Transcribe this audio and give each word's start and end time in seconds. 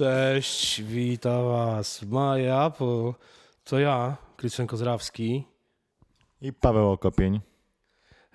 Cześć, 0.00 0.82
witam 0.82 1.44
was. 1.44 2.02
My 2.02 2.64
Apple. 2.66 3.12
To 3.64 3.78
ja, 3.78 4.16
Krystian 4.36 4.66
Kozrawski. 4.66 5.44
I 6.40 6.52
Paweł 6.52 6.90
Okopień. 6.90 7.40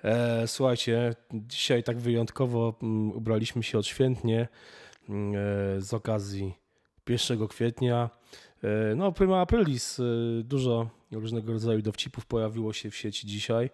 E, 0.04 0.46
słuchajcie, 0.46 1.14
dzisiaj 1.32 1.82
tak 1.82 1.98
wyjątkowo 1.98 2.74
mm, 2.82 3.12
ubraliśmy 3.12 3.62
się 3.62 3.78
odświętnie 3.78 4.48
mm, 5.08 5.34
e, 5.34 5.80
z 5.80 5.94
okazji 5.94 6.54
1 7.08 7.48
kwietnia. 7.48 8.10
E, 8.64 8.94
no, 8.94 9.12
prima 9.12 9.40
aprilis. 9.40 10.00
E, 10.00 10.02
dużo 10.42 10.88
różnego 11.12 11.52
rodzaju 11.52 11.82
dowcipów 11.82 12.26
pojawiło 12.26 12.72
się 12.72 12.90
w 12.90 12.96
sieci 12.96 13.26
dzisiaj. 13.26 13.70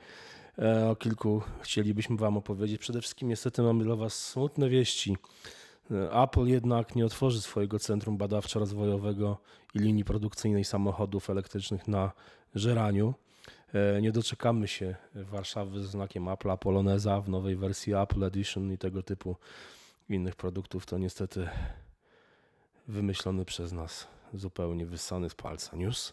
E, 0.58 0.88
o 0.90 0.96
kilku 0.96 1.42
chcielibyśmy 1.60 2.16
wam 2.16 2.36
opowiedzieć. 2.36 2.80
Przede 2.80 3.00
wszystkim 3.00 3.28
niestety 3.28 3.62
mamy 3.62 3.84
dla 3.84 3.96
was 3.96 4.28
smutne 4.28 4.68
wieści. 4.68 5.16
Apple 6.24 6.46
jednak 6.46 6.96
nie 6.96 7.06
otworzy 7.06 7.40
swojego 7.42 7.78
centrum 7.78 8.18
badawczo-rozwojowego 8.18 9.36
i 9.74 9.78
linii 9.78 10.04
produkcyjnej 10.04 10.64
samochodów 10.64 11.30
elektrycznych 11.30 11.88
na 11.88 12.12
Żeraniu. 12.54 13.14
E, 13.74 14.00
Nie 14.00 14.12
doczekamy 14.12 14.68
się 14.68 14.96
Warszawy 15.14 15.82
z 15.82 15.90
znakiem 15.90 16.28
Apple, 16.28 16.58
Poloneza 16.60 17.20
w 17.20 17.28
nowej 17.28 17.56
wersji 17.56 17.94
Apple 17.94 18.24
Edition 18.24 18.72
i 18.72 18.78
tego 18.78 19.02
typu 19.02 19.36
innych 20.08 20.36
produktów. 20.36 20.86
To 20.86 20.98
niestety 20.98 21.48
wymyślony 22.88 23.44
przez 23.44 23.72
nas 23.72 24.06
zupełnie 24.34 24.86
wyssany 24.86 25.30
z 25.30 25.34
palca 25.34 25.76
news. 25.76 26.12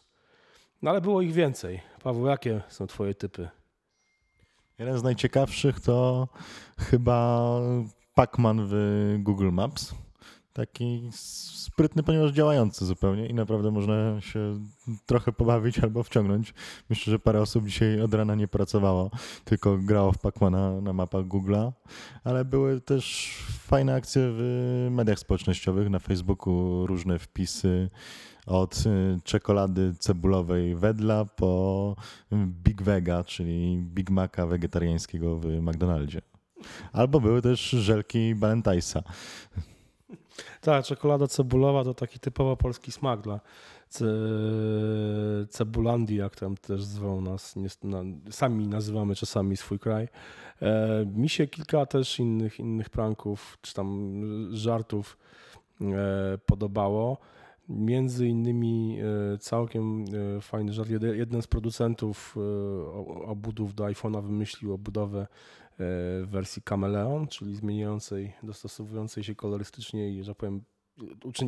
No 0.82 0.90
ale 0.90 1.02
było 1.02 1.22
ich 1.22 1.34
więcej. 1.34 1.82
Paweł, 2.04 2.26
jakie 2.26 2.62
są 2.68 2.88
twoje 2.88 3.16
typy? 3.16 3.50
Jeden 4.80 4.98
z 4.98 5.04
najciekawszych 5.04 5.80
to 5.80 6.28
chyba 6.80 7.52
Pacman 8.20 8.68
w 8.70 9.16
Google 9.20 9.52
Maps. 9.52 9.96
Taki 10.54 11.10
sprytny, 11.12 12.04
ponieważ 12.04 12.32
działający 12.32 12.86
zupełnie 12.86 13.28
i 13.28 13.34
naprawdę 13.34 13.72
można 13.72 14.22
się 14.22 14.60
trochę 15.06 15.32
pobawić 15.32 15.80
albo 15.80 16.04
wciągnąć. 16.04 16.54
Myślę, 16.90 17.12
że 17.12 17.20
parę 17.20 17.42
osób 17.42 17.66
dzisiaj 17.66 18.02
od 18.02 18.14
rana 18.14 18.36
nie 18.36 18.48
pracowało, 18.48 19.12
tylko 19.46 19.78
grało 19.78 20.12
w 20.12 20.18
Pacmana 20.18 20.82
na 20.82 20.94
mapach 20.94 21.26
Google'a, 21.26 21.72
ale 22.24 22.46
były 22.46 22.82
też 22.82 23.36
fajne 23.60 23.96
akcje 23.96 24.22
w 24.26 24.88
mediach 24.92 25.20
społecznościowych, 25.20 25.90
na 25.90 26.00
Facebooku 26.00 26.88
różne 26.88 27.20
wpisy 27.20 27.90
od 28.46 28.84
czekolady 29.24 29.94
cebulowej 30.00 30.76
Wedla 30.76 31.26
po 31.26 31.96
Big 32.34 32.82
Vega, 32.82 33.24
czyli 33.24 33.78
Big 33.78 34.10
Maca 34.10 34.48
wegetariańskiego 34.48 35.40
w 35.40 35.46
McDonaldzie. 35.46 36.29
Albo 36.94 37.20
były 37.20 37.42
też 37.42 37.70
żelki 37.70 38.36
Balentajsa. 38.36 39.04
Tak, 40.62 40.86
czekolada 40.86 41.28
cebulowa 41.28 41.84
to 41.84 41.94
taki 41.94 42.20
typowo 42.20 42.58
polski 42.58 42.92
smak 42.92 43.22
dla 43.22 43.40
ce, 43.90 44.06
cebulandii, 45.50 46.18
jak 46.18 46.36
tam 46.36 46.58
też 46.58 46.84
zwą 46.84 47.22
nas. 47.22 47.56
Na, 47.84 48.04
sami 48.32 48.68
nazywamy 48.68 49.16
czasami 49.16 49.58
swój 49.58 49.80
kraj. 49.80 50.08
E, 50.62 51.06
mi 51.16 51.30
się 51.30 51.48
kilka 51.48 51.86
też 51.86 52.20
innych, 52.20 52.60
innych 52.60 52.90
pranków, 52.90 53.58
czy 53.62 53.74
tam 53.74 54.22
żartów 54.56 55.18
e, 55.82 55.86
podobało. 56.46 57.18
Między 57.70 58.28
innymi 58.28 58.98
e, 59.34 59.38
całkiem 59.38 60.06
fajny 60.42 60.74
żart. 60.74 60.90
Jede- 60.90 61.16
Jeden 61.16 61.42
z 61.42 61.48
producentów 61.48 62.36
obudów 63.26 63.76
do 63.76 63.84
iPhone'a 63.84 64.24
wymyślił 64.24 64.74
obudowę 64.74 65.28
w 65.80 66.28
wersji 66.30 66.62
Chameleon, 66.70 67.28
czyli 67.28 67.56
zmieniającej, 67.56 68.34
dostosowującej 68.44 69.24
się 69.24 69.36
kolorystycznie 69.36 70.10
i, 70.10 70.24
że 70.24 70.32
tak 70.32 70.38
powiem, 70.38 70.64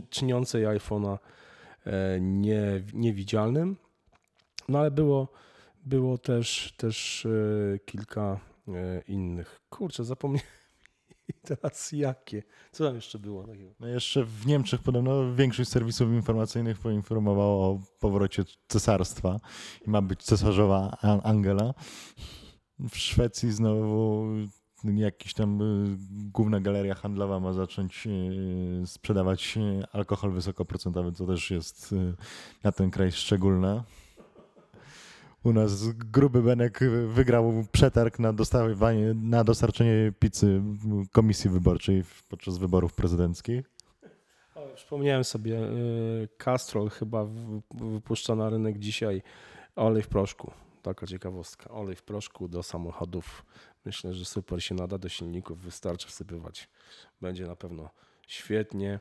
czyniącej 0.10 0.66
iPhone'a 0.66 1.18
e, 1.86 2.20
nie, 2.22 2.82
niewidzialnym. 2.94 3.78
No 4.70 4.80
ale 4.80 4.92
było, 4.92 5.28
było 5.86 6.18
też, 6.18 6.74
też 6.78 7.26
e, 7.26 7.80
kilka 7.80 8.40
e, 8.68 9.02
innych. 9.08 9.62
Kurczę, 9.70 10.04
zapomniałem 10.04 10.48
teraz 11.48 11.92
jakie. 11.92 12.44
Co 12.72 12.86
tam 12.86 12.96
jeszcze 12.96 13.20
było? 13.20 13.46
No 13.80 13.88
jeszcze 13.88 14.26
w 14.26 14.48
Niemczech 14.48 14.82
podobno 14.82 15.36
większość 15.36 15.70
serwisów 15.70 16.12
informacyjnych 16.12 16.80
poinformowało 16.80 17.68
o 17.68 17.80
powrocie 18.00 18.44
cesarstwa 18.68 19.40
i 19.88 19.90
ma 19.90 20.02
być 20.02 20.24
cesarzowa 20.24 20.98
An- 21.02 21.22
Angela. 21.24 21.74
W 22.90 22.98
Szwecji 22.98 23.52
znowu 23.52 24.26
jakiś 24.84 25.34
tam 25.34 25.62
y, 25.62 25.98
główna 26.34 26.60
galeria 26.60 26.96
handlowa 26.96 27.40
ma 27.40 27.54
zacząć 27.54 28.08
y, 28.08 28.88
sprzedawać 28.88 29.58
y, 29.58 29.84
alkohol 29.92 30.32
wysokoprocentowy, 30.32 31.12
co 31.12 31.28
też 31.28 31.52
jest 31.52 31.96
na 32.64 32.72
ten 32.72 32.92
kraj 32.92 33.12
szczególne. 33.12 33.84
U 35.44 35.54
nas 35.54 35.88
gruby 35.88 36.42
Benek 36.42 36.80
wygrał 37.08 37.66
przetarg 37.72 38.20
na, 38.20 38.34
na 39.16 39.44
dostarczenie 39.44 40.14
pizzy 40.20 40.62
komisji 41.12 41.50
wyborczej 41.50 42.04
podczas 42.30 42.58
wyborów 42.58 42.94
prezydenckich. 42.94 43.72
Przypomniałem 44.76 45.24
sobie, 45.24 45.60
Castrol 46.38 46.90
chyba 46.90 47.26
wypuszcza 47.72 48.36
na 48.36 48.50
rynek 48.50 48.80
dzisiaj 48.80 49.22
olej 49.76 50.04
w 50.04 50.08
proszku. 50.08 50.52
Taka 50.82 51.08
ciekawostka. 51.08 51.70
Olej 51.70 51.96
w 51.96 52.04
proszku 52.04 52.48
do 52.48 52.64
samochodów. 52.64 53.46
Myślę, 53.86 54.14
że 54.14 54.26
super 54.26 54.64
się 54.64 54.76
nada 54.76 54.98
do 54.98 55.10
silników. 55.10 55.62
Wystarczy 55.62 56.08
wsypywać. 56.08 56.70
Będzie 57.22 57.48
na 57.48 57.56
pewno 57.56 57.90
świetnie, 58.28 59.00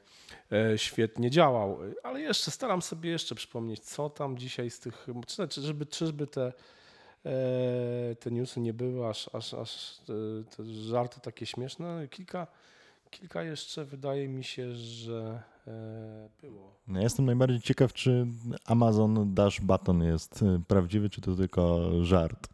e, 0.53 0.79
świetnie 0.79 1.31
działał. 1.31 1.79
Ale 2.03 2.21
jeszcze 2.21 2.51
staram 2.51 2.83
sobie 2.83 3.11
jeszcze 3.11 3.35
przypomnieć, 3.35 3.81
co 3.81 4.11
tam 4.11 4.39
dzisiaj 4.39 4.71
z 4.71 4.81
tych, 4.81 5.07
czy, 5.49 5.61
żeby, 5.61 5.87
czyżby 5.87 6.27
te, 6.27 6.53
e, 7.25 8.15
te 8.15 8.31
newsy 8.31 8.61
nie 8.61 8.75
były 8.75 9.07
aż, 9.07 9.35
aż, 9.35 9.55
aż 9.55 9.99
te, 9.99 10.13
te 10.57 10.65
żarty 10.65 11.21
takie 11.21 11.47
śmieszne. 11.47 12.09
Kilka, 12.09 12.47
kilka 13.11 13.43
jeszcze 13.43 13.85
wydaje 13.85 14.29
mi 14.29 14.45
się, 14.45 14.75
że 14.75 15.43
e, 15.67 16.29
było. 16.43 16.75
No, 16.89 16.99
Ja 16.99 17.03
jestem 17.03 17.27
najbardziej 17.27 17.61
ciekaw, 17.61 17.93
czy 17.93 18.27
Amazon 18.67 19.35
Dash 19.35 19.61
Button 19.61 20.03
jest 20.03 20.43
y, 20.43 20.61
prawdziwy, 20.69 21.11
czy 21.11 21.21
to 21.21 21.35
tylko 21.37 21.91
żart. 22.05 22.49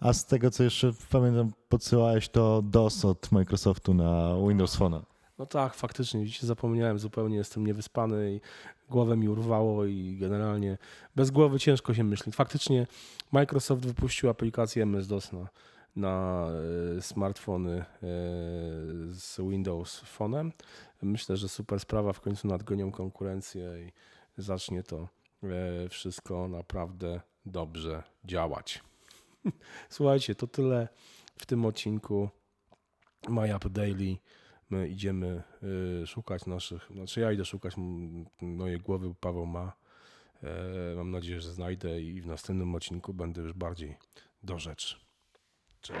A 0.00 0.12
z 0.12 0.26
tego, 0.26 0.50
co 0.50 0.64
jeszcze 0.64 0.92
pamiętam, 1.10 1.52
podsyłałeś 1.68 2.28
to 2.28 2.62
DOS 2.62 3.04
od 3.04 3.32
Microsoftu 3.32 3.94
na 3.94 4.36
Windows 4.48 4.76
Phone. 4.76 5.02
No 5.38 5.46
tak, 5.46 5.74
faktycznie, 5.74 6.20
widzicie, 6.20 6.46
zapomniałem 6.46 6.98
zupełnie, 6.98 7.36
jestem 7.36 7.66
niewyspany 7.66 8.34
i 8.34 8.40
głowę 8.90 9.16
mi 9.16 9.28
urwało 9.28 9.84
i 9.84 10.16
generalnie 10.20 10.78
bez 11.16 11.30
głowy 11.30 11.58
ciężko 11.58 11.94
się 11.94 12.04
myśli. 12.04 12.32
Faktycznie 12.32 12.86
Microsoft 13.32 13.86
wypuścił 13.86 14.30
aplikację 14.30 14.82
MS-DOS 14.82 15.32
na, 15.32 15.48
na 15.96 16.46
e, 16.98 17.02
smartfony 17.02 17.72
e, 17.72 17.84
z 19.10 19.40
Windows 19.50 20.02
Phone'em. 20.18 20.50
Myślę, 21.02 21.36
że 21.36 21.48
super 21.48 21.80
sprawa, 21.80 22.12
w 22.12 22.20
końcu 22.20 22.48
nadgonią 22.48 22.92
konkurencję 22.92 23.70
i 23.86 23.92
zacznie 24.42 24.82
to 24.82 25.08
e, 25.42 25.88
wszystko 25.88 26.48
naprawdę 26.48 27.20
dobrze 27.46 28.02
działać. 28.24 28.82
Słuchajcie, 29.88 30.34
to 30.34 30.46
tyle 30.46 30.88
w 31.38 31.46
tym 31.46 31.64
odcinku 31.64 32.28
My 33.28 33.54
App 33.54 33.68
Daily 33.68 34.16
my 34.70 34.88
idziemy 34.88 35.42
szukać 36.06 36.46
naszych, 36.46 36.88
znaczy 36.94 37.20
ja 37.20 37.32
idę 37.32 37.44
szukać 37.44 37.74
mojej 38.40 38.78
głowy, 38.78 39.14
Paweł 39.20 39.46
ma. 39.46 39.72
Mam 40.96 41.10
nadzieję, 41.10 41.40
że 41.40 41.52
znajdę 41.52 42.02
i 42.02 42.20
w 42.20 42.26
następnym 42.26 42.74
odcinku 42.74 43.14
będę 43.14 43.42
już 43.42 43.52
bardziej 43.52 43.96
do 44.42 44.58
rzeczy. 44.58 44.96
Cześć. 45.84 46.00